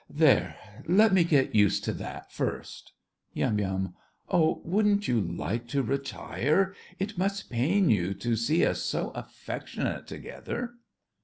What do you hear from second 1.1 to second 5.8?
me get used to that first. YUM. Oh, wouldn't you like